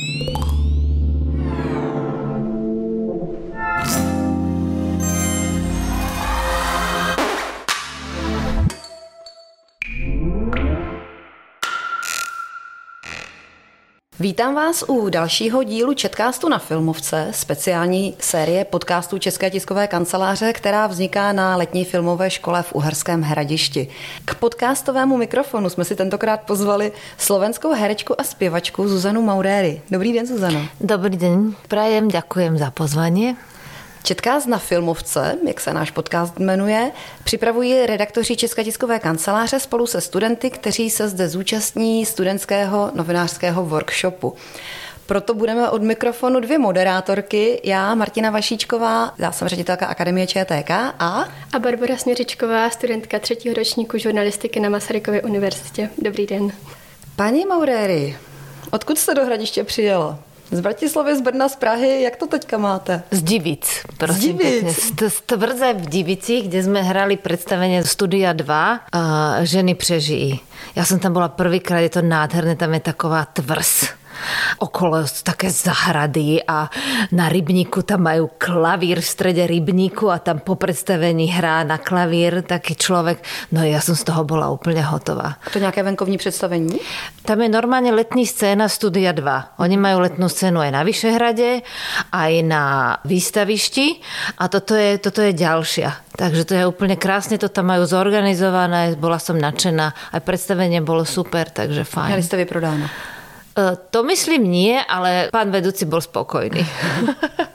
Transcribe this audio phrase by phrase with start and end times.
[0.00, 0.39] Thank you.
[14.20, 20.86] Vítám vás u dalšího dílu Četkástu na Filmovce, speciální série podcastů České tiskové kanceláře, která
[20.86, 23.88] vzniká na letní filmové škole v Uherském hradišti.
[24.24, 29.82] K podcastovému mikrofonu jsme si tentokrát pozvali slovenskou herečku a zpěvačku Zuzanu Mauréry.
[29.90, 30.66] Dobrý den, Zuzano.
[30.80, 33.36] Dobrý den, prajem, děkujem za pozvání.
[34.02, 36.90] Četkást na filmovce, jak se náš podcast jmenuje,
[37.24, 44.34] připravují redaktoři České tiskové kanceláře spolu se studenty, kteří se zde zúčastní studentského novinářského workshopu.
[45.06, 47.60] Proto budeme od mikrofonu dvě moderátorky.
[47.64, 51.28] Já, Martina Vašíčková, já jsem ředitelka Akademie ČTK a...
[51.52, 55.90] A Barbara Směřičková, studentka třetího ročníku žurnalistiky na Masarykově univerzitě.
[55.98, 56.52] Dobrý den.
[57.16, 58.16] Paní Mauréry,
[58.70, 60.18] odkud jste do Hradiště přijela?
[60.50, 63.02] Z Bratislavy, z Brna, z Prahy, jak to teďka máte?
[63.10, 64.64] Z Divic, prosím z Divic.
[64.66, 65.10] pekne.
[65.10, 70.42] Z tvrdze v Divici, kde sme hrali predstavenie Studia 2 uh, Ženy prežijí.
[70.74, 73.99] Ja som tam bola prvýkrát, je to nádherné, tam je taková tvrz
[74.60, 76.68] okolo také zahrady a
[77.12, 82.42] na rybníku tam majú klavír v strede rybníku a tam po predstavení hrá na klavír
[82.44, 83.22] taký človek.
[83.54, 85.40] No ja som z toho bola úplne hotová.
[85.52, 86.80] To nejaké venkovní představení?
[87.24, 89.60] Tam je normálne letní scéna Studia 2.
[89.60, 91.50] Oni majú letnú scénu aj na Vyšehrade,
[92.10, 92.62] aj na
[93.04, 93.86] výstavišti
[94.40, 96.10] a toto je, toto je ďalšia.
[96.16, 101.06] Takže to je úplne krásne, to tam majú zorganizované, bola som nadšená, aj predstavenie bolo
[101.08, 102.12] super, takže fajn.
[102.12, 102.86] Mali ste vyprodáno?
[103.56, 106.62] E, to myslím nie, ale pán vedúci bol spokojný.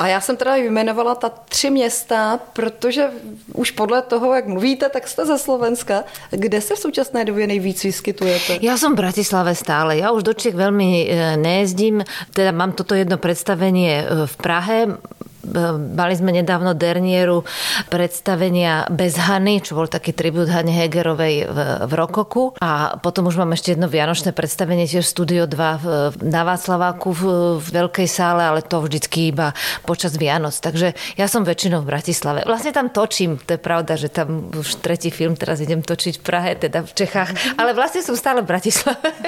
[0.00, 3.10] A já jsem teda vyjmenovala ta tři města, protože
[3.54, 6.04] už podle toho, jak mluvíte, tak jste ze Slovenska.
[6.30, 8.64] Kde se v současné době nejvíc vyskytujete?
[8.64, 10.00] Ja som v Bratislave stále.
[10.00, 12.00] Ja už do Čech veľmi e, nejezdím.
[12.32, 14.96] Teda mám toto jedno predstavenie e, v Prahe
[15.96, 17.42] Mali sme nedávno Dernieru
[17.88, 21.58] predstavenia Bez Hany, čo bol taký tribut Hane Hegerovej v,
[21.88, 22.54] v Rokoku.
[22.60, 25.86] A potom už mám ešte jedno vianočné predstavenie tiež Studio 2 v,
[26.28, 27.22] na Václaváku v,
[27.58, 29.56] v veľkej sále, ale to vždycky iba
[29.88, 30.52] počas Vianoc.
[30.52, 32.44] Takže ja som väčšinou v Bratislave.
[32.44, 36.24] Vlastne tam točím, to je pravda, že tam už tretí film teraz idem točiť v
[36.24, 39.08] Prahe, teda v Čechách, ale vlastne som stále v Bratislave.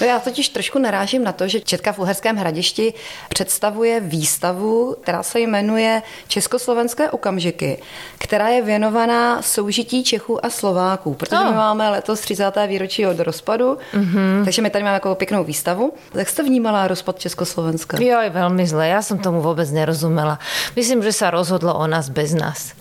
[0.00, 2.94] No já totiž trošku narážím na to, že Četka v Uherském hradišti
[3.28, 7.82] představuje výstavu která se jmenuje Československé okamžiky,
[8.18, 11.50] která je věnovaná soužití Čechů a Slováků, protože oh.
[11.50, 12.44] my máme letos 30.
[12.66, 14.44] výročí od rozpadu, mm-hmm.
[14.44, 15.92] takže my tady máme jako pěknou výstavu.
[16.14, 17.96] Jak jste vnímala rozpad Československa?
[18.00, 18.88] Jo, je veľmi zle.
[18.88, 20.40] Ja som tomu vôbec nerozumela.
[20.74, 22.72] Myslím, že sa rozhodlo o nás bez nás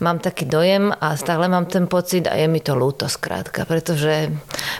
[0.00, 4.32] mám taký dojem a stále mám ten pocit a je mi to ľúto skrátka, pretože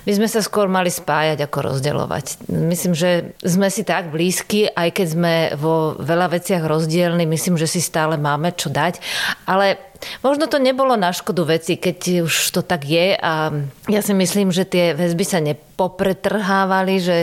[0.05, 2.51] my sme sa skôr mali spájať ako rozdeľovať.
[2.51, 7.71] Myslím, že sme si tak blízki, aj keď sme vo veľa veciach rozdielni, myslím, že
[7.71, 9.01] si stále máme čo dať,
[9.49, 13.53] ale Možno to nebolo na škodu veci, keď už to tak je a
[13.89, 17.17] ja si myslím, že tie väzby sa nepopretrhávali, že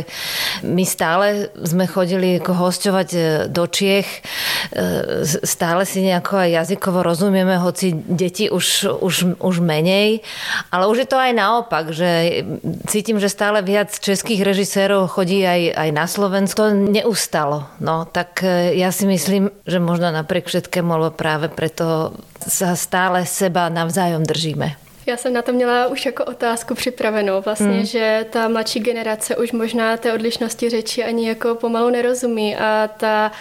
[0.61, 3.19] my stále sme chodili ako hosťovať e,
[3.49, 4.19] do Čiech, e,
[5.25, 10.21] stále si nejako aj jazykovo rozumieme, hoci deti už, už, už menej,
[10.69, 12.43] ale už je to aj naopak, že
[12.85, 16.69] cítim, že stále viac českých režisérov chodí aj, aj na Slovensko.
[16.71, 17.65] Neustalo.
[17.81, 22.13] No, tak e, ja si myslím, že možno napriek všetkému, ale práve preto
[22.49, 24.80] sa stále seba navzájom držíme.
[25.05, 27.85] Já jsem na to měla už jako otázku připravenou vlastně, hmm.
[27.85, 33.31] že ta mladší generace už možná té odlišnosti řeči ani jako pomalu nerozumí a ta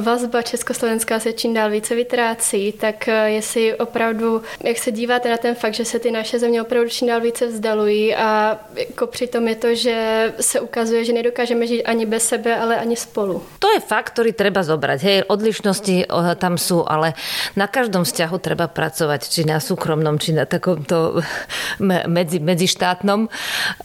[0.00, 5.36] vazba československá se čím dál více vytrácí, tak eh, jestli opravdu, jak se díváte na
[5.36, 9.48] ten fakt, že se ty naše země opravdu čím dál více vzdalují a jako přitom
[9.48, 9.96] je to, že
[10.40, 13.42] se ukazuje, že nedokážeme žít ani bez sebe, ale ani spolu.
[13.58, 14.98] To je fakt, ktorý treba zobrať.
[15.02, 17.12] Hej, odlišnosti eh, tam sú, ale
[17.56, 21.01] na každom vzťahu treba pracovať, či na súkromnom, či na takomto
[22.16, 23.28] medzi, medzištátnom,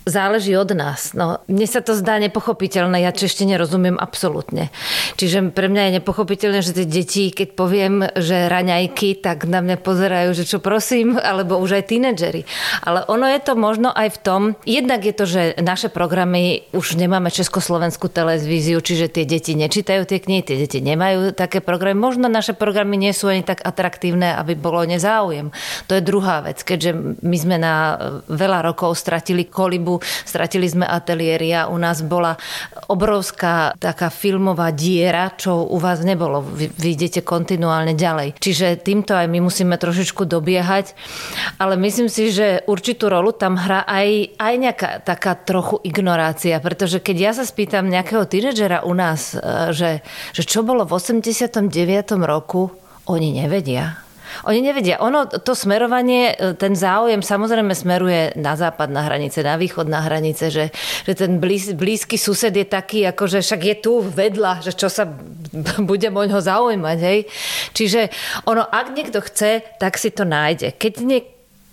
[0.06, 1.14] záleží od nás.
[1.18, 4.70] No, mne sa to zdá nepochopiteľné, ja češtine rozumiem absolútne.
[5.16, 9.78] Čiže pre mňa je nepochopiteľné, že tie deti, keď poviem, že raňajky, tak na mňa
[9.82, 12.44] pozerajú, že čo prosím, alebo už aj tínedžeri.
[12.84, 17.00] Ale ono je to možno aj v tom, jednak je to, že naše programy už
[17.00, 21.98] nemáme československú televíziu, čiže tie deti nečítajú tie knihy, tie deti nemajú také programy.
[21.98, 25.54] Možno naše programy nie sú ani tak atraktívne, aby bolo nezáujem.
[25.88, 27.96] To je druhá vec, keďže my sme na
[28.28, 32.36] veľa rokov stratili kolibu, stratili sme ateliéry a u nás bola
[32.92, 36.44] obrovská taká filmová diera, čo u vás nebolo.
[36.44, 38.40] Vy, vy idete kontinuálne ďalej.
[38.40, 40.98] Čiže týmto aj my musíme trošičku dobiehať,
[41.62, 47.00] ale myslím si, že určitú rolu tam hrá aj, aj nejaká taká trochu ignorácia, pretože
[47.04, 50.02] keď ja sa spýtam nejakého tínedžera u nás, e, že,
[50.34, 51.70] že čo bolo v 89.
[52.24, 52.72] roku,
[53.08, 54.07] oni nevedia.
[54.46, 55.00] Oni nevedia.
[55.02, 60.04] Ono, to smerovanie, e, ten záujem samozrejme smeruje na západ na hranice, na východ na
[60.04, 60.66] hranice, že,
[61.08, 64.88] že ten blíz, blízky sused je taký, ako že však je tu vedľa, že čo
[64.92, 65.08] sa
[65.90, 66.98] bude moňho zaujímať.
[67.00, 67.20] Hej?
[67.74, 68.02] Čiže
[68.46, 70.76] ono, ak niekto chce, tak si to nájde.
[70.76, 71.22] Keď nie,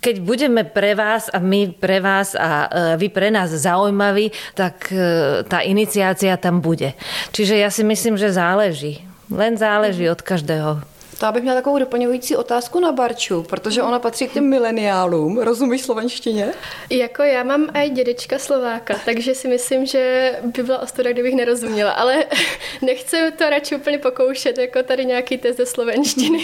[0.05, 4.93] keď budeme pre vás a my pre vás a e, vy pre nás zaujímaví, tak
[4.93, 6.93] e, tá iniciácia tam bude.
[7.33, 9.01] Čiže ja si myslím, že záleží.
[9.33, 10.94] Len záleží od každého.
[11.19, 15.39] To bych měla takovou doplňující otázku na Barču, protože ona patří k těm mileniálům.
[15.39, 16.47] Rozumíš slovenštině?
[16.89, 21.91] Jako já mám i dědečka Slováka, takže si myslím, že by byla ostuda, kdybych nerozuměla.
[21.91, 22.25] Ale
[22.81, 26.39] nechci to radši úplně pokoušet, jako tady nějaký test ze slovenštiny.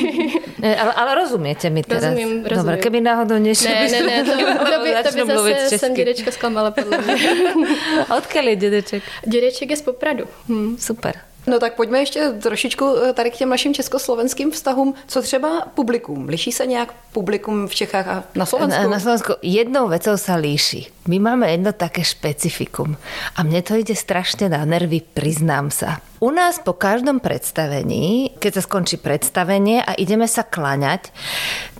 [0.59, 2.03] Ne, ale, ale rozumiete mi teraz?
[2.03, 2.57] Rozumím, rozumím.
[2.57, 3.69] Dobre, keby náhodou nešli...
[3.69, 7.15] Ne, ne, ne, to by, to by, to by zase jsem dědečka zklamala podle mě.
[8.17, 9.03] Odkiaľ je dědeček?
[9.25, 10.25] Dědeček je z Popradu.
[10.49, 10.77] Hm.
[10.79, 11.30] Super.
[11.47, 14.93] No tak pojďme ještě trošičku eh, tady k těm našim československým vztahům.
[15.07, 16.27] Co třeba publikum?
[16.27, 18.81] Liší se nějak publikum v Čechách a na Slovensku?
[18.83, 20.85] Na, na Slovensku jednou vecou sa líši.
[21.07, 22.93] My máme jedno také špecifikum
[23.35, 25.97] a mne to ide strašne na nervy, priznám sa.
[26.21, 31.09] U nás po každom predstavení, keď sa skončí predstavenie a ideme sa kláňať,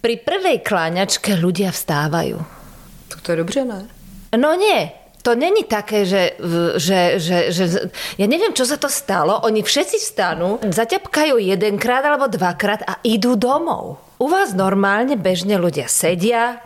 [0.01, 2.41] pri prvej kláňačke ľudia vstávajú.
[3.21, 3.85] To je dobře, ne?
[4.37, 4.89] No nie,
[5.21, 6.35] to není také, že,
[6.81, 7.63] že, že, že...
[8.17, 9.41] Ja neviem, čo sa to stalo.
[9.45, 14.01] Oni všetci vstanú, zaťapkajú jedenkrát alebo dvakrát a idú domov.
[14.17, 16.61] U vás normálne bežne ľudia sedia,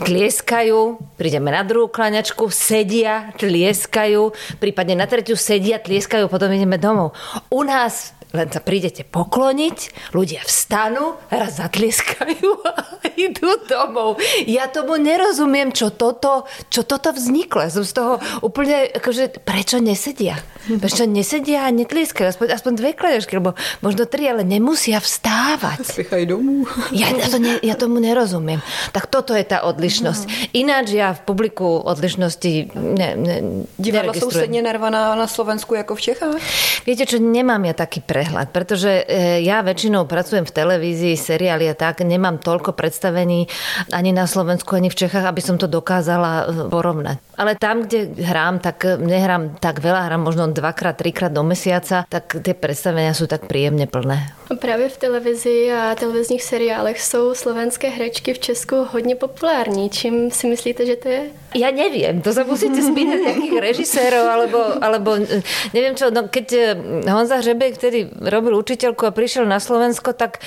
[0.00, 7.14] tlieskajú, prídeme na druhú klaňačku, sedia, tlieskajú, prípadne na tretiu sedia, tlieskajú, potom ideme domov.
[7.52, 12.74] U nás len sa prídete pokloniť, ľudia vstanú, raz zatlieskajú a
[13.14, 14.18] idú domov.
[14.50, 17.62] Ja tomu nerozumiem, čo toto, čo toto vzniklo.
[17.62, 20.42] Ja som z toho úplne, akože, prečo nesedia?
[20.66, 22.26] Prečo nesedia a netlieskajú?
[22.34, 23.54] Aspoň, aspoň dve klaňačky, lebo
[23.86, 25.86] možno tri, ale nemusia vstávať.
[25.94, 26.66] Spíchaj domů.
[26.90, 28.58] Ja, ja, to ne, ja tomu nerozumiem.
[28.90, 30.50] Tak toto je tá odlišnosť.
[30.58, 33.36] Ináč ja v publiku odlišnosti ne, ne,
[33.78, 36.40] Divadla sú stejne narvaná na Slovensku ako v Čechách?
[36.82, 41.68] Viete čo, nemám ja taký pre prehľad, pretože e, ja väčšinou pracujem v televízii, seriáli
[41.68, 43.52] a tak, nemám toľko predstavení
[43.92, 47.20] ani na Slovensku, ani v Čechách, aby som to dokázala e, porovnať.
[47.34, 52.38] Ale tam, kde hrám, tak nehrám tak veľa, hrám možno dvakrát, trikrát do mesiaca, tak
[52.42, 54.30] tie predstavenia sú tak príjemne plné.
[54.60, 59.90] Právě v televizi a televizních seriálech jsou slovenské herečky v Česku hodně populární.
[59.90, 61.22] Čím si myslíte, že to je?
[61.54, 65.22] Ja neviem, to sa musíte spýtať nejakých režisérov, alebo, alebo
[65.70, 66.74] neviem čo, no keď
[67.06, 70.42] Honza Hřebek vtedy robil učiteľku a prišiel na Slovensko, tak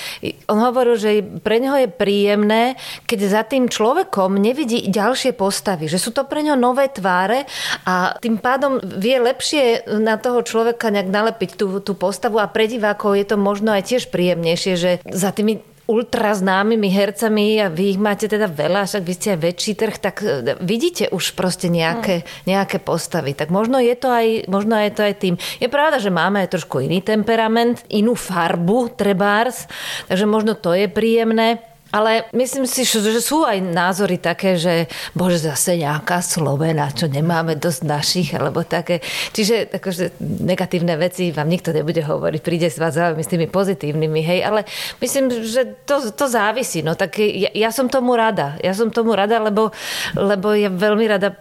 [0.52, 2.76] on hovoril, že pre neho je príjemné,
[3.08, 7.50] keď za tým človekom nevidí ďalšie postavy, že sú to pre neho nové tváre
[7.90, 12.70] a tým pádom vie lepšie na toho človeka nejak nalepiť tú, tú postavu a pre
[12.70, 17.96] divákov je to možno aj tiež príjemnejšie, že za tými ultra známymi hercami a vy
[17.96, 21.72] ich máte teda veľa, však vy ste aj väčší trh, tak e, vidíte už proste
[21.72, 23.32] nejaké, nejaké postavy.
[23.32, 25.36] Tak možno je, to aj, možno je to aj tým.
[25.64, 29.72] Je pravda, že máme aj trošku iný temperament, inú farbu, trebárs,
[30.12, 31.64] takže možno to je príjemné.
[31.92, 37.56] Ale myslím si, že sú aj názory také, že bože, zase nejaká Slovena, čo nemáme
[37.56, 39.00] dosť našich, alebo také.
[39.32, 44.40] Čiže akože negatívne veci vám nikto nebude hovoriť, príde s vás s tými pozitívnymi, hej,
[44.44, 44.68] ale
[45.00, 46.84] myslím, že to, to závisí.
[46.84, 48.60] No tak ja, ja som tomu rada.
[48.60, 49.72] Ja som tomu rada, lebo,
[50.18, 51.40] lebo ja veľmi rada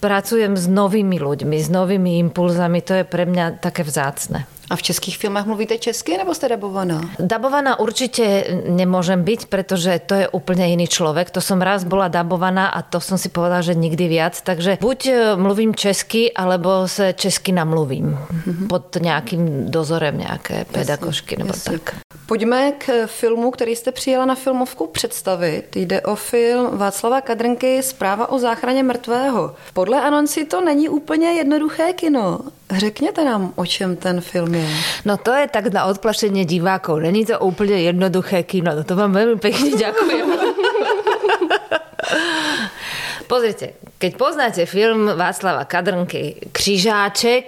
[0.00, 2.80] pracujem s novými ľuďmi, s novými impulzami.
[2.86, 4.48] To je pre mňa také vzácne.
[4.70, 7.02] A v českých filmách mluvíte česky nebo ste dabovaná?
[7.18, 11.34] Dabovaná určite nemôžem byť, pretože to je úplne iný človek.
[11.34, 14.38] To som raz bola dabovaná a to som si povedala, že nikdy viac.
[14.38, 18.14] Takže buď e, mluvím česky, alebo sa česky namluvím.
[18.14, 18.66] Mm-hmm.
[18.70, 21.82] Pod nejakým dozorem nejaké pedagožky nebo jasne.
[21.82, 21.98] tak.
[22.30, 25.76] Pojďme k filmu, který jste přijela na filmovku představit.
[25.76, 29.54] Jde o film Václava Kadrnky Zpráva o záchraně mrtvého.
[29.72, 32.38] Podle anonci to není úplně jednoduché kino.
[32.70, 34.59] Řekněte nám, o čem ten film je.
[35.04, 37.00] No to je tak na odplašenie divákov.
[37.02, 38.72] Není to úplne jednoduché kino.
[38.76, 40.26] No to vám veľmi pekne ďakujem.
[43.30, 47.46] Pozrite, keď poznáte film Václava Kadrnky Křižáček,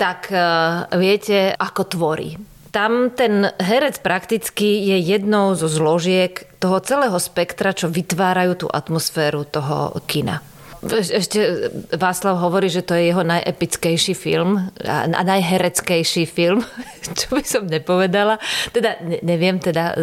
[0.00, 2.38] tak uh, viete, ako tvorí
[2.68, 9.48] tam ten herec prakticky je jednou zo zložiek toho celého spektra, čo vytvárajú tú atmosféru
[9.48, 10.44] toho kina.
[10.86, 16.62] Ešte Václav hovorí, že to je jeho najepickejší film a najhereckejší film,
[17.18, 18.38] čo by som nepovedala.
[18.70, 18.94] Teda
[19.26, 19.96] neviem, teda e,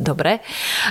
[0.00, 0.40] dobre.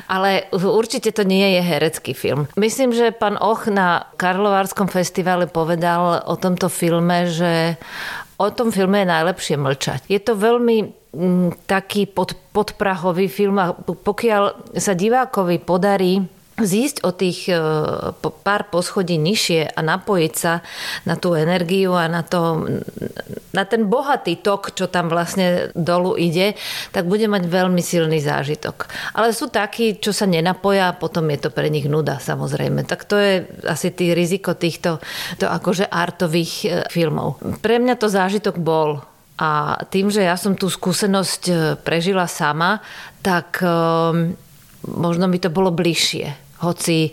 [0.05, 2.45] Ale určite to nie je herecký film.
[2.53, 7.81] Myslím, že pán Och na Karlovárskom festivale povedal o tomto filme, že
[8.41, 10.01] o tom filme je najlepšie mlčať.
[10.09, 11.01] Je to veľmi
[11.67, 16.23] taký pod, podprahový film a pokiaľ sa divákovi podarí
[16.63, 17.55] zísť o tých e,
[18.45, 20.65] pár poschodí nižšie a napojiť sa
[21.05, 22.67] na tú energiu a na, to,
[23.53, 26.57] na ten bohatý tok, čo tam vlastne dolu ide,
[26.95, 28.89] tak bude mať veľmi silný zážitok.
[29.17, 32.83] Ale sú takí, čo sa nenapoja a potom je to pre nich nuda samozrejme.
[32.87, 35.03] Tak to je asi tý riziko týchto
[35.37, 37.41] to akože artových e, filmov.
[37.61, 39.03] Pre mňa to zážitok bol
[39.41, 42.81] a tým, že ja som tú skúsenosť e, prežila sama,
[43.21, 43.61] tak
[44.87, 47.11] možno mi to bolo bližšie hoci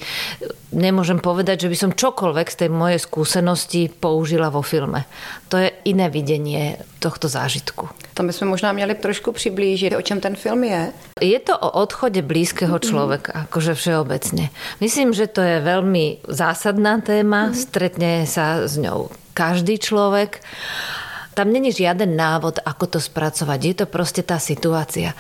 [0.73, 5.09] nemôžem povedať, že by som čokoľvek z tej mojej skúsenosti použila vo filme.
[5.49, 7.89] To je iné videnie tohto zážitku.
[8.15, 10.93] To by sme možná měli trošku přiblížit, o čem ten film je.
[11.21, 12.85] Je to o odchode blízkeho mhm.
[12.85, 14.53] človeka, akože všeobecne.
[14.85, 17.55] Myslím, že to je veľmi zásadná téma, mm.
[17.55, 20.43] stretne sa s ňou každý človek
[21.39, 23.59] tam není žiaden návod, ako to spracovať.
[23.63, 25.15] Je to proste tá situácia.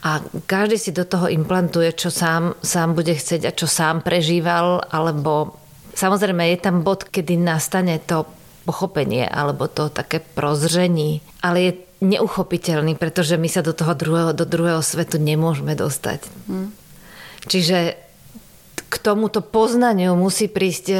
[0.00, 4.80] A každý si do toho implantuje, čo sám, sám bude chcieť a čo sám prežíval,
[4.88, 5.60] alebo
[5.92, 8.24] samozrejme je tam bod, kedy nastane to
[8.64, 14.48] pochopenie alebo to také prozření, ale je neuchopiteľný, pretože my sa do toho druhého, do
[14.48, 16.24] druhého svetu nemôžeme dostať.
[16.48, 16.72] Hmm.
[17.44, 18.09] Čiže
[18.90, 20.98] k tomuto poznaniu musí prísť e,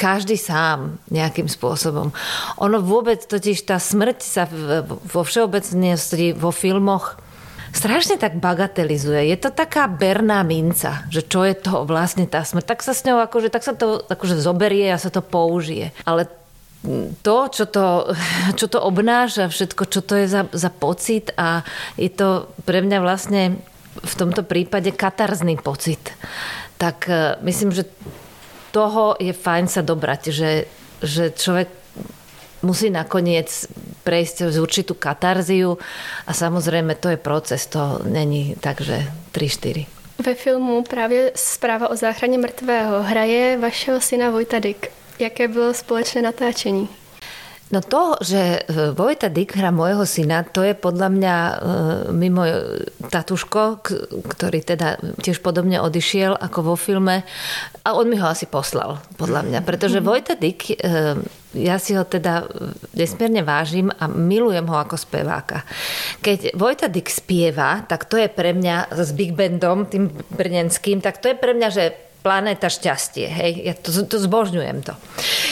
[0.00, 2.10] každý sám nejakým spôsobom.
[2.56, 4.48] Ono vôbec totiž tá smrť sa
[4.88, 7.20] vo všeobecnosti vo filmoch
[7.72, 9.32] strašne tak bagatelizuje.
[9.32, 12.64] Je to taká berná minca, že čo je to vlastne tá smrť.
[12.68, 15.90] Tak sa s ňou akože, tak sa to akože zoberie a sa to použije.
[16.04, 16.28] Ale
[17.24, 18.12] to, čo to,
[18.58, 21.64] čo to obnáša, všetko, čo to je za, za pocit a
[21.96, 23.56] je to pre mňa vlastne
[23.92, 26.16] v tomto prípade katarzný pocit
[26.82, 27.86] tak e, myslím, že
[28.74, 30.66] toho je fajn sa dobrať, že,
[30.98, 31.70] že človek
[32.66, 33.46] musí nakoniec
[34.02, 35.78] prejsť z určitú katarziu
[36.26, 39.86] a samozrejme to je proces, to není tak, že 3-4.
[40.26, 44.90] Ve filmu právě Zpráva o záchraně mrtvého hraje vašeho syna Vojta Dyk.
[45.18, 46.88] Jaké bylo společné natáčení?
[47.72, 51.54] No to, že e, Vojta Dick hra môjho syna, to je podľa mňa e,
[52.12, 52.44] mimo
[53.08, 53.80] tatuško,
[54.28, 57.24] ktorý teda tiež podobne odišiel ako vo filme.
[57.80, 59.58] A on mi ho asi poslal, podľa mňa.
[59.64, 60.76] Pretože Vojta Dick, e,
[61.56, 62.44] ja si ho teda
[62.92, 65.64] nesmierne vážim a milujem ho ako speváka.
[66.20, 71.24] Keď Vojta Dick spieva, tak to je pre mňa s Big Bandom, tým brnenským, tak
[71.24, 73.26] to je pre mňa, že planéta šťastie.
[73.26, 73.52] Hej?
[73.66, 74.94] Ja to, to zbožňujem to.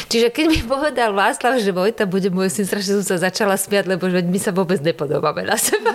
[0.07, 3.91] Čiže keď mi povedal Václav, že Vojta bude môj syn, strašne som sa začala smiať,
[3.91, 5.91] lebo my sa vôbec nepodobáme na seba.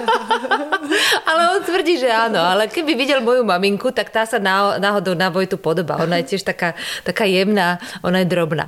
[1.29, 2.43] ale on tvrdí, že áno.
[2.43, 4.37] Ale keby videl moju maminku, tak tá sa
[4.77, 6.03] náhodou na Vojtu podobá.
[6.03, 6.75] Ona je tiež taká,
[7.07, 8.67] taká jemná, ona je drobná.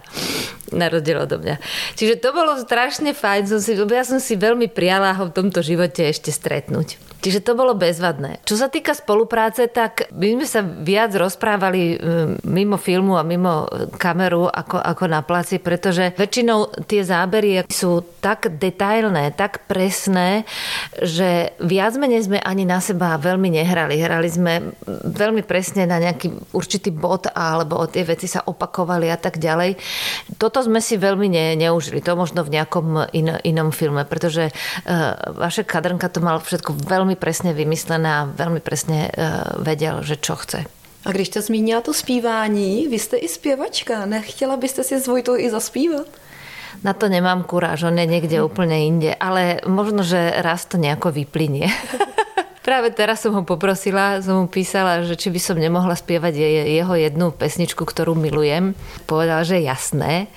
[0.76, 1.56] Na odo mňa.
[1.96, 3.44] Čiže to bolo strašne fajn.
[3.48, 7.00] Som si, ja som si veľmi priala ho v tomto živote ešte stretnúť.
[7.18, 8.46] Čiže to bolo bezvadné.
[8.46, 11.98] Čo sa týka spolupráce, tak my sme sa viac rozprávali
[12.46, 13.66] mimo filmu a mimo
[13.98, 20.46] kameru ako, ako na placi, pretože väčšinou tie zábery sú tak detailné, tak presné,
[21.02, 23.98] že viac menej sme ani na seba veľmi nehrali.
[23.98, 24.54] Hrali sme
[25.10, 29.74] veľmi presne na nejaký určitý bod alebo tie veci sa opakovali a tak ďalej.
[30.38, 32.02] Toto sme si veľmi ne, neužili.
[32.06, 37.20] To možno v nejakom in, inom filme, pretože uh, vaše kadrnka to mal všetko veľmi
[37.20, 40.66] presne vymyslené a veľmi presne uh, vedel, že čo chce.
[41.06, 45.36] A když jste zmínila to zpívání, vy jste i zpěvačka, nechtěla byste si s Vojtou
[45.36, 46.08] i zaspívat?
[46.84, 51.10] Na to nemám kuráž, on je niekde úplne inde, ale možno, že raz to nejako
[51.10, 51.66] vyplynie.
[52.68, 56.36] Práve teraz som ho poprosila, som mu písala, že či by som nemohla spievať
[56.68, 58.76] jeho jednu pesničku, ktorú milujem.
[59.08, 60.28] Povedal, že jasné.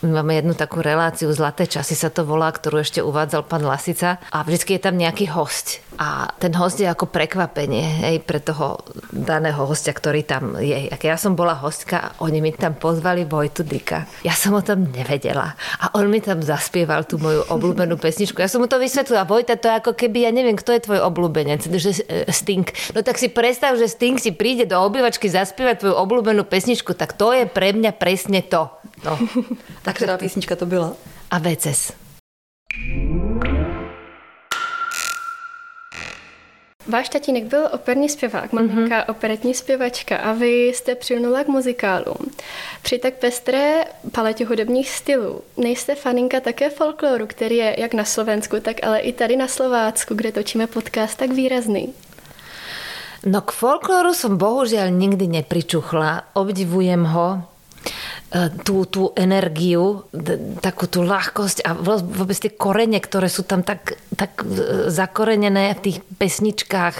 [0.00, 4.16] My máme jednu takú reláciu Zlaté časy sa to volá, ktorú ešte uvádzal pán Lasica
[4.32, 5.84] a vždy je tam nejaký host.
[5.94, 8.82] A ten host je ako prekvapenie hej, pre toho
[9.14, 10.90] daného hostia, ktorý tam je.
[10.90, 14.02] A ja som bola hostka, oni mi tam pozvali Vojtu Dika.
[14.26, 15.54] Ja som o tom nevedela.
[15.78, 18.42] A on mi tam zaspieval tú moju obľúbenú pesničku.
[18.42, 19.22] Ja som mu to vysvetlila.
[19.28, 22.66] Vojta, to je ako keby, ja neviem, kto je tvoj obľúbenec že e, Sting.
[22.92, 27.14] No tak si predstav, že Sting si príde do obývačky zaspievať tvoju obľúbenú pesničku, tak
[27.14, 28.70] to je pre mňa presne to.
[29.06, 29.14] No.
[29.86, 30.92] tak ktorá písnička to byla?
[31.30, 31.94] A veces.
[36.86, 39.10] Váš tatínek byl operní zpěvák, maminka mm-hmm.
[39.10, 42.30] operetní zpěvačka a vy jste přilnula k muzikálům.
[42.82, 48.60] Při tak pestré paletě hudebních stylů nejste faninka také folkloru, který je jak na Slovensku,
[48.60, 51.94] tak ale i tady na Slovácku, kde točíme podcast, tak výrazný.
[53.24, 56.36] No k folklóru som bohužiaľ nikdy nepričuchla.
[56.36, 57.48] Obdivujem ho,
[58.66, 60.10] tú, tú energiu,
[60.58, 65.82] takú tú ľahkosť a vôbec tie korene, ktoré sú tam tak, tak e, zakorenené v
[65.90, 66.96] tých pesničkách.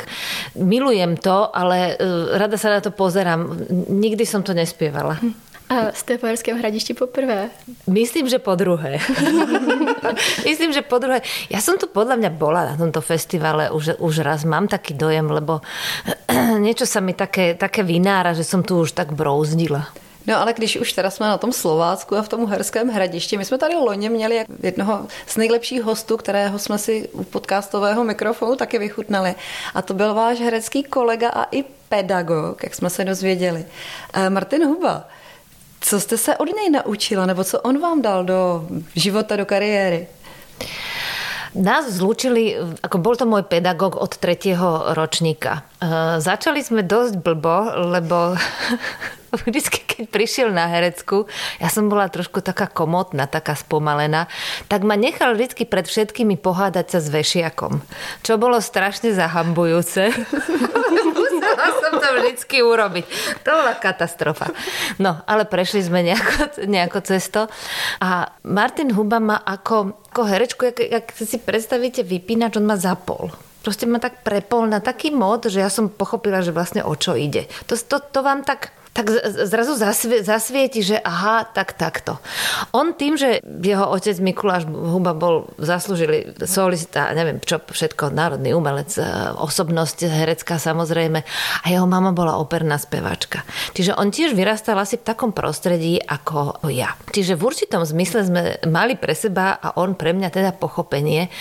[0.63, 3.67] Milujem to, ale e, rada sa na to pozerám.
[3.91, 5.19] Nikdy som to nespievala.
[5.19, 5.35] Hm.
[5.65, 7.49] A jste v Uherském hradišti poprvé?
[7.89, 9.01] Myslím, že po druhé.
[10.49, 11.25] Myslím, že po druhé.
[11.49, 14.45] Ja som tu podľa mňa bola na tomto festivale už, už raz.
[14.45, 15.65] Mám taký dojem, lebo
[16.65, 19.89] niečo sa mi také, také vynára, že som tu už tak brouzdila.
[20.27, 23.45] No ale když už teda jsme na tom Slovácku a v tom Uherském hradišti, my
[23.45, 28.79] jsme tady loni měli jednoho z nejlepších hostů, kterého jsme si u podcastového mikrofonu taky
[28.79, 29.35] vychutnali.
[29.75, 33.65] A to byl váš herecký kolega a i pedagog, jak jsme se dozvěděli.
[34.13, 35.09] Eh, Martin Huba.
[35.81, 38.67] Co jste se od něj naučila, nebo co on vám dal do
[38.97, 40.07] života, do kariéry?
[41.55, 45.63] Nás zlúčili, ako bol to môj pedagóg od tretieho ročníka.
[45.79, 48.35] E, začali sme dosť blbo, lebo
[49.47, 51.31] vždycky, keď prišiel na herecku,
[51.63, 54.27] ja som bola trošku taká komotná, taká spomalená,
[54.67, 57.87] tak ma nechal vždycky pred všetkými pohádať sa s vešiakom,
[58.27, 60.11] čo bolo strašne zahambujúce.
[61.55, 63.05] Musela som to vždycky urobiť.
[63.47, 64.51] To bola katastrofa.
[64.99, 67.41] No, ale prešli sme nejako, nejako cesto.
[68.03, 73.33] A Martin Huba ma ako, ako herečku, jak, jak si predstavíte vypínač, on ma zapol
[73.65, 77.17] proste ma tak prepol na taký mod, že ja som pochopila, že vlastne o čo
[77.17, 77.49] ide.
[77.65, 79.11] To, to, to vám tak tak
[79.51, 82.23] zrazu zasvie, zasvieti, že aha, tak takto.
[82.71, 88.95] On tým, že jeho otec Mikuláš Huba bol zaslúžili solista, neviem čo všetko, národný umelec,
[88.95, 89.03] e,
[89.35, 91.27] osobnosť herecká samozrejme
[91.61, 93.43] a jeho mama bola operná spevačka.
[93.75, 96.95] Čiže on tiež vyrastal asi v takom prostredí ako ja.
[97.11, 101.35] Čiže v určitom zmysle sme mali pre seba a on pre mňa teda pochopenie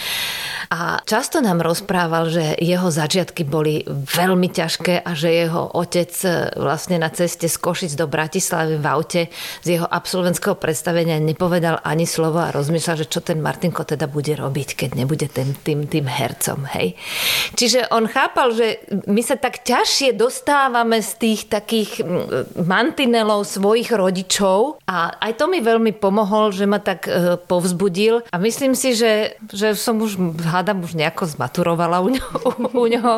[0.73, 6.29] a často nám rozprával, že jeho začiatky boli veľmi ťažké a že jeho otec e,
[6.57, 9.21] vlastne na ceste ceste z Košic do Bratislavy v aute
[9.63, 14.31] z jeho absolventského predstavenia nepovedal ani slovo a rozmýšľal, že čo ten Martinko teda bude
[14.35, 16.63] robiť, keď nebude tým, tým, tým hercom.
[16.71, 16.95] Hej?
[17.59, 22.03] Čiže on chápal, že my sa tak ťažšie dostávame z tých takých
[22.55, 28.35] mantinelov svojich rodičov a aj to mi veľmi pomohol, že ma tak e, povzbudil a
[28.39, 30.15] myslím si, že, že som už,
[30.47, 32.39] hádam, už nejako zmaturovala u ňoho,
[32.71, 33.15] u ňoho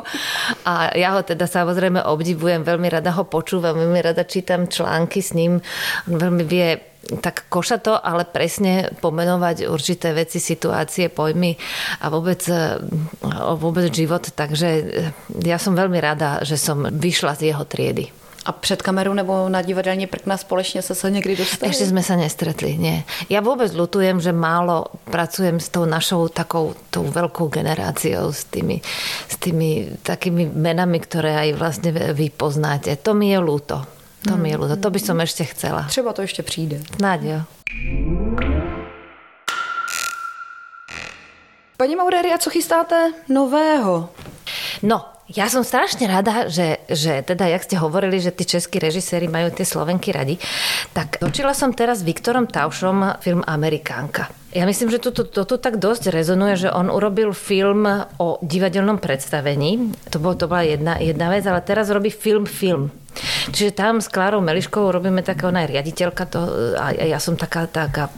[0.65, 5.19] a ja ho teda samozrejme obdivujem, veľmi rada ho počúvam, veľmi rada rada čítam články
[5.19, 5.59] s ním.
[6.07, 6.79] On veľmi vie
[7.19, 11.53] tak košato, ale presne pomenovať určité veci, situácie, pojmy
[12.01, 12.41] a vôbec,
[13.61, 14.25] vôbec život.
[14.33, 14.83] Takže e,
[15.45, 18.09] ja som veľmi rada, že som vyšla z jeho triedy.
[18.45, 21.71] A před kamerou nebo na divadelní prkna společně se se někdy dostali?
[21.71, 23.01] Ešte sme sa nestretli, nie.
[23.25, 28.85] Ja vôbec lutujem, že málo pracujem s tou našou takou tou veľkou generáciou, s tými,
[29.25, 32.93] s tými takými menami, ktoré aj vlastne vy poznáte.
[33.01, 33.94] To mi je ľúto.
[34.25, 34.75] To mi je ľúto.
[34.81, 35.85] To by som ešte chcela.
[35.85, 36.81] Třeba to ešte přijde.
[36.97, 37.39] Snáď jo.
[41.77, 44.09] Pani Maureria, co chystáte nového?
[44.81, 49.27] No, ja som strašne rada, že, že teda, jak ste hovorili, že tí českí režiséri
[49.27, 50.37] majú tie Slovenky radi,
[50.93, 54.31] tak točila som teraz s Viktorom Taušom film Amerikánka.
[54.55, 57.83] Ja myslím, že to, to, to tak dosť rezonuje, že on urobil film
[58.21, 59.91] o divadelnom predstavení.
[60.13, 62.87] To, bolo, to bola jedna, jedna vec, ale teraz robí film film.
[63.51, 66.39] Čiže tam s Klárou Meliškou robíme taká, ona je riaditeľka to,
[66.75, 68.11] a ja som taká, taká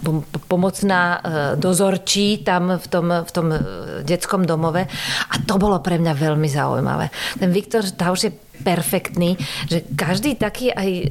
[0.50, 1.18] pomocná e,
[1.60, 3.60] dozorčí tam v tom, v tom e,
[4.02, 4.88] detskom domove
[5.28, 7.14] a to bolo pre mňa veľmi zaujímavé.
[7.38, 9.38] Ten Viktor Tauš je perfektný,
[9.70, 11.08] že každý taký aj e,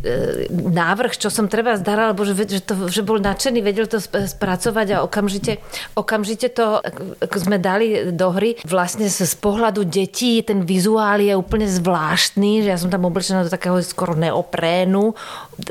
[0.51, 4.87] návrh, čo som treba zdala, alebo že, že, to, že bol nadšený, vedel to spracovať
[4.99, 5.59] a okamžite,
[5.95, 6.79] okamžite to
[7.23, 8.59] ako sme dali do hry.
[8.67, 13.53] Vlastne z pohľadu detí ten vizuál je úplne zvláštny, že ja som tam oblečená do
[13.53, 15.15] takého skoro neoprénu,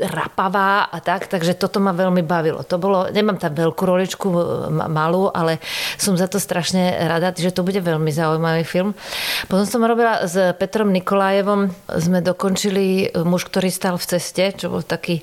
[0.02, 2.66] rapavá a tak, takže toto ma veľmi bavilo.
[2.66, 4.28] To bolo, nemám tam veľkú roličku
[4.72, 5.62] malú, ale
[5.96, 8.92] som za to strašne rada, že to bude veľmi zaujímavý film.
[9.46, 14.70] Potom som robila s Petrom Nikolajevom Martinom sme dokončili Muž, ktorý stal v ceste, čo
[14.70, 15.22] bol taký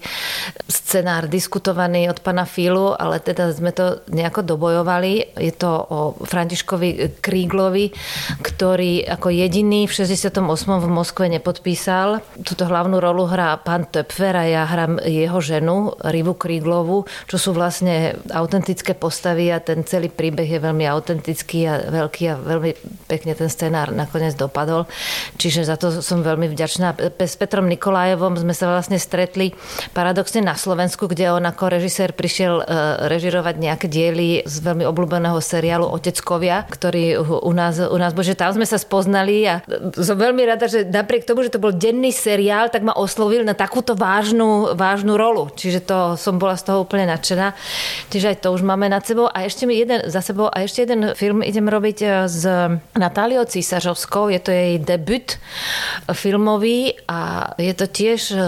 [0.67, 5.38] scenár diskutovaný od pana Filu, ale teda sme to nejako dobojovali.
[5.38, 7.93] Je to o Františkovi Kríglovi,
[8.41, 10.39] ktorý ako jediný v 68.
[10.82, 12.23] v Moskve nepodpísal.
[12.41, 17.53] Tuto hlavnú rolu hrá pán Töpfer a ja hrám jeho ženu, Rivu Kríglovu, čo sú
[17.53, 22.71] vlastne autentické postavy a ten celý príbeh je veľmi autentický a veľký a veľmi
[23.06, 24.89] pekne ten scenár nakoniec dopadol.
[25.38, 26.98] Čiže za to som veľmi vďačná.
[27.22, 29.54] S Petrom Nikolajevom sme sa vlastne stretli
[29.93, 32.63] paradoxne na Slovensku, kde on ako režisér prišiel e,
[33.12, 38.56] režirovať nejaké diely z veľmi obľúbeného seriálu Oteckovia, ktorý u nás, u nás bože, tam
[38.56, 39.62] sme sa spoznali a
[39.93, 43.54] som veľmi rada, že napriek tomu, že to bol denný seriál, tak ma oslovil na
[43.54, 45.52] takúto vážnu, vážnu rolu.
[45.54, 47.54] Čiže to som bola z toho úplne nadšená.
[48.10, 49.28] Čiže aj to už máme nad sebou.
[49.30, 52.41] A ešte mi jeden za sebou a ešte jeden film idem robiť e, s
[52.96, 54.30] Natáliou Císařovskou.
[54.30, 55.38] Je to jej debut
[56.23, 58.39] filmový a je to tiež e,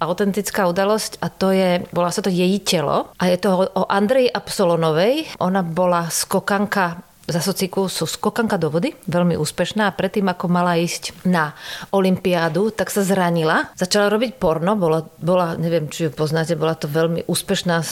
[0.00, 4.32] autentická udalosť a to je, bola sa to její telo a je to o Andreji
[4.32, 5.36] Absolonovej.
[5.44, 10.80] Ona bola skokanka za sociku sú skokanka do vody, veľmi úspešná a predtým, ako mala
[10.80, 11.52] ísť na
[11.92, 13.68] Olympiádu, tak sa zranila.
[13.76, 17.84] Začala robiť porno, bola, bola neviem, či ju poznáte, bola to veľmi úspešná,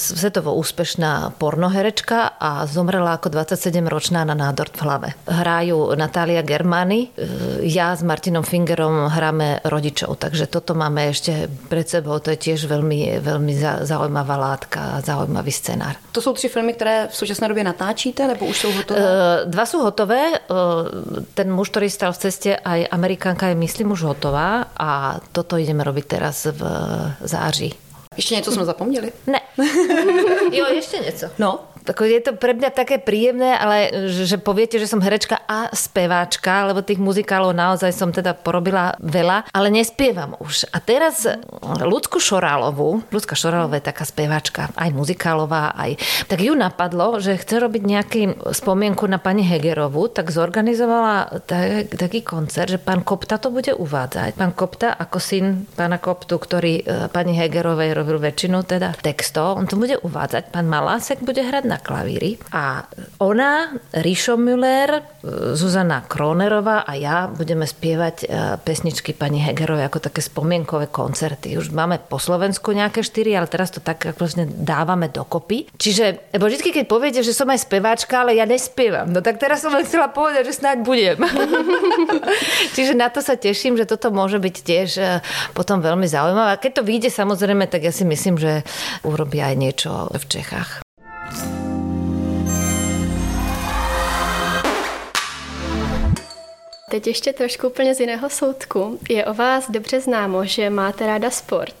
[0.00, 5.08] svetovo úspešná pornoherečka a zomrela ako 27-ročná na nádor v hlave.
[5.28, 11.84] Hrajú Natália Germany, e, ja s Martinom Fingerom hráme rodičov, takže toto máme ešte pred
[11.84, 13.52] sebou, to je tiež veľmi, veľmi
[13.84, 16.00] zaujímavá látka a zaujímavý scenár.
[16.12, 18.98] To sú tři filmy, které v současné době natáčíte, nebo už sú hotové?
[19.50, 20.22] Dva sú hotové.
[21.34, 25.82] Ten muž, ktorý stal v ceste, aj Amerikánka je, myslím, už hotová a toto ideme
[25.82, 26.62] robiť teraz v
[27.26, 27.74] září.
[28.12, 29.08] Ešte niečo sme zapomneli?
[29.26, 29.40] Ne.
[30.56, 31.32] jo, ešte niečo.
[31.40, 31.71] No?
[31.82, 35.68] Tako je to pre mňa také príjemné, ale že, že poviete, že som herečka a
[35.74, 40.70] speváčka, lebo tých muzikálov naozaj som teda porobila veľa, ale nespievam už.
[40.70, 41.26] A teraz
[41.62, 45.98] Ľudsku Šorálovú, Ľudská Šorálová je taká speváčka, aj muzikálová, aj...
[46.30, 48.20] Tak ju napadlo, že chce robiť nejaký
[48.54, 54.38] spomienku na pani Hegerovu, tak zorganizovala tak, taký koncert, že pán Kopta to bude uvádzať.
[54.38, 59.66] Pán Kopta ako syn pána Koptu, ktorý e, pani Hegerovej robil väčšinu teda textov, on
[59.66, 60.54] to bude uvádzať.
[60.54, 62.84] Pán Malásek bude hrať na klavíri a
[63.24, 65.00] ona, Rišo Müller,
[65.56, 68.26] Zuzana Kronerová a ja budeme spievať e,
[68.60, 71.56] pesničky pani Hegerovej ako také spomienkové koncerty.
[71.56, 75.72] Už máme po Slovensku nejaké štyri, ale teraz to tak vlastne dávame dokopy.
[75.80, 79.64] Čiže, lebo vždy, keď poviete, že som aj speváčka, ale ja nespievam, no tak teraz
[79.64, 81.16] som len chcela povedať, že snáď budem.
[82.76, 85.24] Čiže na to sa teším, že toto môže byť tiež e,
[85.56, 86.58] potom veľmi zaujímavé.
[86.58, 88.66] A keď to vyjde samozrejme, tak ja si myslím, že
[89.06, 90.82] urobia aj niečo v Čechách.
[96.92, 98.98] Teď ještě trošku úplně z jiného soudku.
[99.08, 101.74] Je o vás dobře známo, že máte ráda sport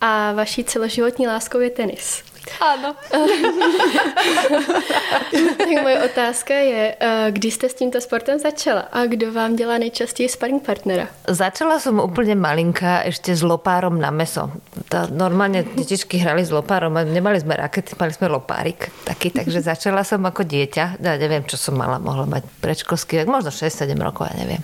[0.00, 2.22] a vaší celoživotní láskou je tenis.
[2.60, 2.96] Áno.
[5.74, 9.78] tak moje otázka je, eh, kdy jste s tímto sportem začala a kdo vám dělá
[9.78, 11.06] nejčastěji sparring partnera?
[11.28, 14.50] Začala som úplne malinká ešte s lopárom na meso.
[14.90, 19.62] Tá, normálne detičky hrali s lopárom a nemali sme rakety, mali sme lopárik taký, takže
[19.70, 20.98] začala som ako dieťa.
[20.98, 24.62] Ja neviem, čo som mala, mohla mať predškolský možno 6-7 rokov, ja neviem.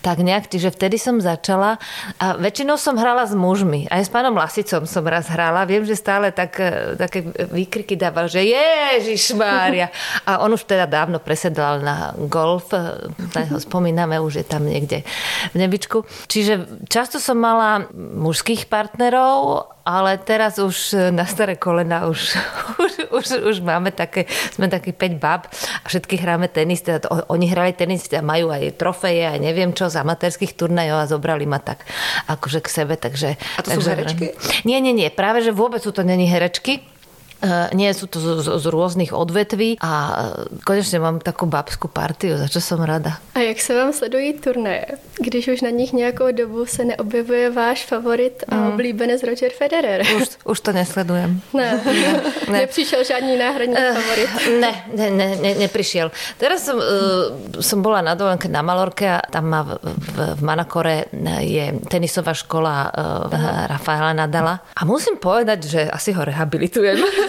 [0.00, 1.76] Tak nejak, čiže vtedy som začala
[2.16, 3.84] a väčšinou som hrala s mužmi.
[3.92, 5.68] Aj s pánom Lasicom som raz hrala.
[5.68, 9.92] Viem, že stále tak, eh, také výkriky dával, že Ježiš Mária.
[10.30, 15.02] A on už teda dávno presedlal na golf, na ho spomíname, už je tam niekde
[15.52, 16.04] v nebičku.
[16.28, 22.36] Čiže často som mala mužských partnerov, ale teraz už na staré kolena už,
[22.84, 27.08] už, už, už máme také, sme takí 5 bab a všetky hráme tenis, teda to,
[27.32, 31.48] oni hrali tenis, teda majú aj trofeje, aj neviem čo, z amatérských turnajov a zobrali
[31.48, 31.88] ma tak
[32.28, 33.40] akože k sebe, takže...
[33.56, 34.24] A to takže, sú herečky?
[34.68, 36.84] Nie, nie, nie, práve, že vôbec sú to není herečky,
[37.74, 40.12] nie sú to z, z rôznych odvetví a e,
[40.66, 43.22] konečne mám takú babskú partiu, za čo som rada.
[43.34, 44.86] A jak se vám sledují turné,
[45.18, 48.68] když už na nich nějakou dobu se neobjevuje váš favorit a mm.
[48.68, 50.02] oblíbenec Roger Federer?
[50.16, 51.40] Už, už to nesledujem.
[51.54, 52.22] Ne, ne.
[52.50, 52.58] ne.
[52.58, 54.28] nepřišel žádný náhradní uh, favorit.
[54.60, 56.10] Ne, ne, ne, ne, neprišiel.
[56.38, 60.40] Teraz som, uh, som bola na dovolenke na Malorke a tam má v, v, v
[60.42, 61.04] Manakore
[61.38, 66.98] je tenisová škola uh, Rafaela Nadala a musím povedať, že asi ho rehabilitujem.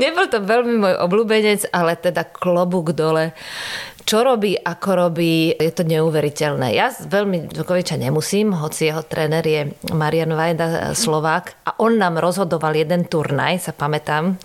[0.00, 3.36] Nebol to veľmi môj obľúbenec, ale teda klobúk dole
[4.06, 6.78] čo robí, ako robí, je to neuveriteľné.
[6.78, 12.78] Ja veľmi Djokoviča nemusím, hoci jeho tréner je Marian Vajda Slovák a on nám rozhodoval
[12.78, 14.38] jeden turnaj, sa pamätám,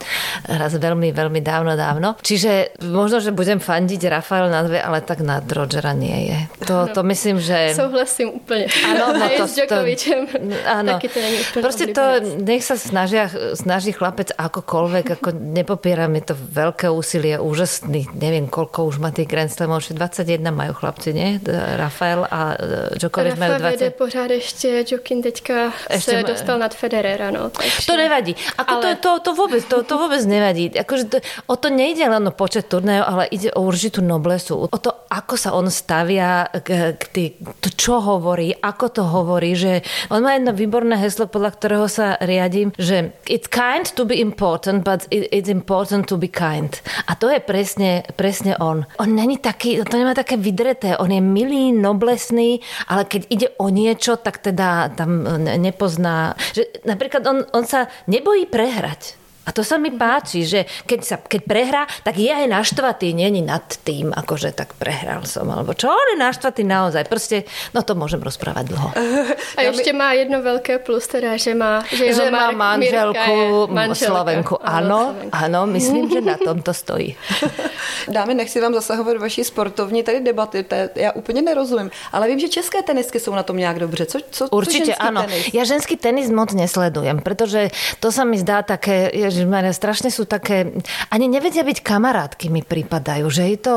[0.49, 2.17] raz veľmi, veľmi dávno, dávno.
[2.25, 6.37] Čiže možno, že budem fandiť Rafael na dve, ale tak na Rogera nie je.
[6.65, 7.77] To, to myslím, že...
[7.77, 8.65] Souhlasím úplne.
[8.65, 10.25] Áno, no to, s Djokovičem.
[10.81, 10.97] Áno.
[10.97, 12.03] Taky to není úplne Proste to,
[12.41, 18.89] nech sa snažia, snaží chlapec akokoľvek, ako nepopieram, je to veľké úsilie, úžasný, neviem koľko
[18.89, 21.37] už má tých Grand Slamov, 21 majú chlapci, nie?
[21.77, 23.61] Rafael a e, Djokovic majú 20.
[23.61, 26.27] Rafael pořád ešte, Djokin teďka ešte se ma...
[26.27, 27.49] dostal nad Federera, no.
[27.49, 27.85] Takže...
[27.85, 28.33] To nevadí.
[28.57, 28.81] Ako ale...
[28.81, 30.71] to, to, to, vôbec, to, to vôbec nevadí.
[30.71, 31.17] Akože to,
[31.51, 34.71] o to nejde len o počet turnajov, ale ide o určitú noblesu.
[34.71, 37.23] O to, ako sa on stavia k, k tý,
[37.59, 42.15] to, čo hovorí, ako to hovorí, že on má jedno výborné heslo, podľa ktorého sa
[42.23, 46.79] riadím, že it's kind to be important, but it's important to be kind.
[47.09, 48.85] A to je presne, presne on.
[49.01, 53.73] On není taký, to nemá také vydreté, on je milý, noblesný, ale keď ide o
[53.73, 55.25] niečo, tak teda tam
[55.57, 59.20] nepozná, že napríklad on, on sa nebojí prehrať.
[59.41, 63.41] A to sa mi páči, že keď, sa, keď prehrá, tak je aj naštvatý, není
[63.41, 67.09] nad tým, akože tak prehral som, alebo čo, on je naštvatý naozaj.
[67.09, 68.89] Proste, no to môžem rozprávať dlho.
[69.57, 74.55] A ja ešte má jedno veľké plus, teda, že má, že, že má manželku, Slovenku.
[74.61, 77.17] Áno, áno, myslím, že na tom to stojí.
[78.15, 82.49] Dámy, nechci vám zasahovat vaší sportovní tady debaty, to já úplně nerozumím, ale vím, že
[82.49, 84.05] české tenisky jsou na tom nějak dobře.
[84.05, 85.21] Co, co, Určite co áno.
[85.25, 85.53] Tenis?
[85.53, 90.83] Ja ženský tenis moc nesledujem, pretože to sa mi zdá také, Ježišmarja, strašne sú také,
[91.07, 93.75] ani nevedia byť kamarátky mi pripadajú, že je to,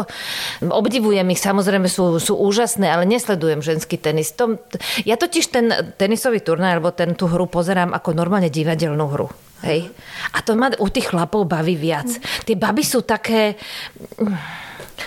[0.66, 4.34] obdivujem ich, samozrejme sú, sú úžasné, ale nesledujem ženský tenis.
[4.34, 4.58] To,
[5.06, 9.30] ja totiž ten tenisový turnaj, alebo ten tú hru pozerám ako normálne divadelnú hru.
[9.64, 9.88] Hej.
[10.36, 12.10] A to ma u tých chlapov baví viac.
[12.44, 13.56] Tie baby sú také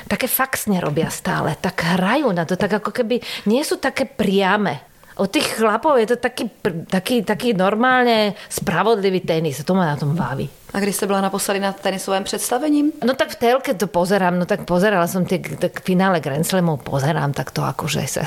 [0.08, 4.87] také faxne robia stále, tak hrajú na to, tak ako keby nie sú také priame.
[5.18, 6.46] U tých chlapov je to taký,
[6.86, 9.66] taký, taký normálne spravodlivý tenis.
[9.66, 10.46] To ma na tom baví.
[10.74, 12.92] A kdy jste byla naposledy na tenisovém představení?
[13.06, 16.84] No tak v telke to pozerám, no tak pozerala som tie tak finále Grand Slamov,
[16.84, 18.24] pozerám, tak to akože sa...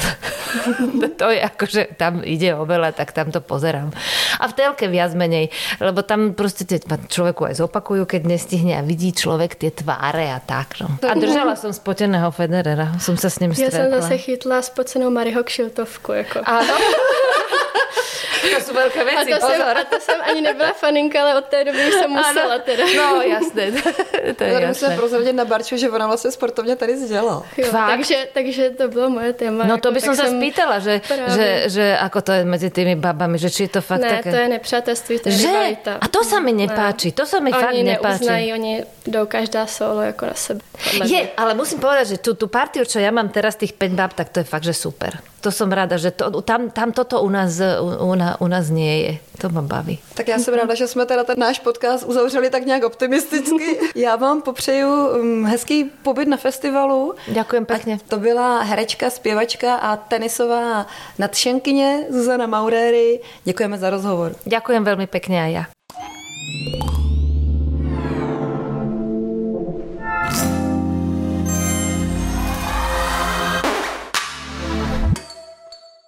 [1.21, 3.93] to je akože, tam ide o veľa, tak tam to pozerám.
[4.41, 5.53] A v telke viac menej,
[5.85, 10.41] lebo tam proste tie človeku aj zopakujú, keď nestihne a vidí človek tie tváre a
[10.41, 10.81] tak.
[10.81, 10.97] No.
[11.05, 13.69] A držala som spoteného Federera, som sa s ním stretla.
[13.69, 16.13] Ja som zase chytla spocenou Mariho Kšiltovku.
[16.13, 16.41] Jako.
[16.49, 16.75] Áno.
[18.41, 19.75] To sú veľké veci, a to pozor.
[19.75, 22.85] Jsem, a to jsem ani nebyla faninka, ale od té doby už jsem musela teda.
[22.97, 23.65] No, jasné.
[24.37, 24.97] to je jasné.
[24.97, 27.43] Prozradit na Barču, že ona vlastně sportovně tady zděla.
[27.73, 29.65] takže, takže to bylo moje téma.
[29.65, 32.97] No to jako, by som sa spýtala, že, že, že ako to je medzi tými
[32.97, 34.31] babami, že či je to fakt ne, také...
[34.31, 35.49] to je nepřátelství, to je že?
[35.49, 35.93] rivalita.
[36.01, 38.25] A to sa mi nepáči, to sa mi oni fakt nepáči.
[38.25, 38.73] Neuznají, oni
[39.07, 40.61] jdou každá solo jako na sebe.
[41.05, 44.13] Je, ale musím povedať, že tú, tú partiu, čo ja mám teraz tých 5 bab,
[44.17, 45.21] tak to je fakt, že super.
[45.41, 48.13] To som rada, že to, tam, tam toto u nás, u,
[48.45, 49.13] u nás nie je.
[49.41, 49.99] To ma baví.
[50.15, 53.79] Tak já jsem ráda, že jsme teda ten náš podcast uzavřeli tak nějak optimisticky.
[53.95, 54.89] Já vám popřeju
[55.23, 57.15] mm, hezký pobyt na festivalu.
[57.29, 57.99] Ďakujem pekne.
[58.09, 60.87] To byla herečka, zpěvačka a tenisová
[61.19, 63.21] nadšenkyně Zuzana Mauréry.
[63.45, 64.37] Děkujeme za rozhovor.
[64.45, 65.65] Ďakujem veľmi pekne aj ja.